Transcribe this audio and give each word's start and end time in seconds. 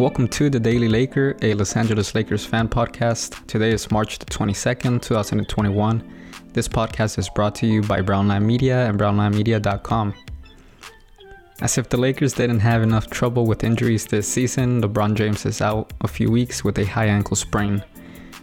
Welcome 0.00 0.28
to 0.28 0.48
the 0.48 0.58
Daily 0.58 0.88
Laker, 0.88 1.36
a 1.42 1.52
Los 1.52 1.76
Angeles 1.76 2.14
Lakers 2.14 2.46
fan 2.46 2.70
podcast. 2.70 3.46
Today 3.46 3.70
is 3.70 3.90
March 3.90 4.18
the 4.18 4.24
22nd, 4.24 5.02
2021. 5.02 6.02
This 6.54 6.66
podcast 6.66 7.18
is 7.18 7.28
brought 7.28 7.54
to 7.56 7.66
you 7.66 7.82
by 7.82 8.00
Brownlab 8.00 8.42
Media 8.42 8.88
and 8.88 8.98
brownlabmedia.com. 8.98 10.14
As 11.60 11.76
if 11.76 11.90
the 11.90 11.98
Lakers 11.98 12.32
didn't 12.32 12.60
have 12.60 12.82
enough 12.82 13.10
trouble 13.10 13.44
with 13.44 13.62
injuries 13.62 14.06
this 14.06 14.26
season, 14.26 14.80
LeBron 14.80 15.16
James 15.16 15.44
is 15.44 15.60
out 15.60 15.92
a 16.00 16.08
few 16.08 16.30
weeks 16.30 16.64
with 16.64 16.78
a 16.78 16.86
high 16.86 17.08
ankle 17.08 17.36
sprain. 17.36 17.84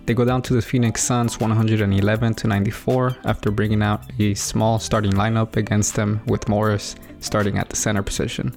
They 0.05 0.13
go 0.13 0.25
down 0.25 0.43
to 0.43 0.53
the 0.53 0.61
Phoenix 0.61 1.03
Suns 1.03 1.39
111 1.39 2.35
to 2.35 2.47
94 2.47 3.17
after 3.25 3.49
bringing 3.49 3.81
out 3.81 4.03
a 4.19 4.35
small 4.35 4.77
starting 4.77 5.13
lineup 5.13 5.55
against 5.55 5.95
them 5.95 6.21
with 6.27 6.47
Morris 6.47 6.95
starting 7.19 7.57
at 7.57 7.69
the 7.69 7.75
center 7.75 8.03
position. 8.03 8.55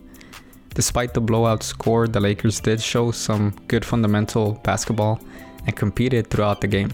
Despite 0.74 1.14
the 1.14 1.20
blowout 1.20 1.62
score, 1.62 2.06
the 2.06 2.20
Lakers 2.20 2.60
did 2.60 2.80
show 2.80 3.10
some 3.10 3.54
good 3.66 3.84
fundamental 3.84 4.52
basketball 4.62 5.20
and 5.66 5.76
competed 5.76 6.28
throughout 6.28 6.60
the 6.60 6.68
game. 6.68 6.92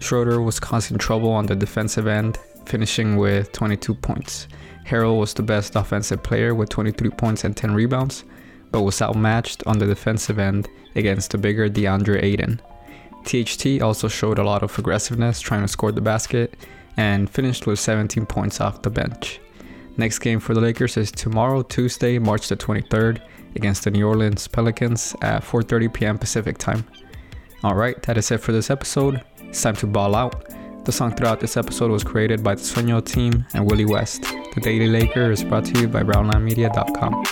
Schroeder 0.00 0.40
was 0.40 0.60
causing 0.60 0.98
trouble 0.98 1.30
on 1.30 1.46
the 1.46 1.56
defensive 1.56 2.06
end, 2.06 2.38
finishing 2.66 3.16
with 3.16 3.50
22 3.52 3.94
points. 3.94 4.46
Harrell 4.86 5.18
was 5.18 5.34
the 5.34 5.42
best 5.42 5.76
offensive 5.76 6.22
player 6.22 6.54
with 6.54 6.68
23 6.68 7.10
points 7.10 7.44
and 7.44 7.56
10 7.56 7.74
rebounds, 7.74 8.24
but 8.70 8.82
was 8.82 9.02
outmatched 9.02 9.62
on 9.66 9.78
the 9.78 9.86
defensive 9.86 10.38
end 10.38 10.68
against 10.94 11.32
the 11.32 11.38
bigger 11.38 11.68
DeAndre 11.68 12.22
Ayton. 12.22 12.60
THT 13.24 13.82
also 13.82 14.08
showed 14.08 14.38
a 14.38 14.44
lot 14.44 14.62
of 14.62 14.78
aggressiveness 14.78 15.40
trying 15.40 15.62
to 15.62 15.68
score 15.68 15.92
the 15.92 16.00
basket 16.00 16.54
and 16.96 17.28
finished 17.28 17.66
with 17.66 17.78
17 17.78 18.24
points 18.26 18.60
off 18.60 18.82
the 18.82 18.90
bench. 18.90 19.40
Next 19.98 20.20
game 20.20 20.38
for 20.38 20.54
the 20.54 20.60
Lakers 20.60 20.96
is 20.96 21.10
tomorrow, 21.10 21.62
Tuesday, 21.62 22.20
March 22.20 22.48
the 22.48 22.56
23rd, 22.56 23.20
against 23.56 23.82
the 23.82 23.90
New 23.90 24.06
Orleans 24.06 24.46
Pelicans 24.46 25.16
at 25.22 25.42
4:30 25.42 25.92
p.m. 25.92 26.18
Pacific 26.18 26.56
time. 26.56 26.84
All 27.64 27.74
right, 27.74 28.00
that 28.04 28.16
is 28.16 28.30
it 28.30 28.38
for 28.40 28.52
this 28.52 28.70
episode. 28.70 29.20
It's 29.40 29.60
time 29.60 29.74
to 29.76 29.88
ball 29.88 30.14
out. 30.14 30.54
The 30.84 30.92
song 30.92 31.16
throughout 31.16 31.40
this 31.40 31.56
episode 31.56 31.90
was 31.90 32.04
created 32.04 32.44
by 32.44 32.54
the 32.54 32.62
Sueño 32.62 33.04
team 33.04 33.44
and 33.54 33.68
Willy 33.68 33.84
West. 33.84 34.22
The 34.54 34.60
Daily 34.62 34.86
Laker 34.86 35.32
is 35.32 35.42
brought 35.42 35.64
to 35.66 35.80
you 35.80 35.88
by 35.88 36.04
BrownlabMedia.com. 36.04 37.24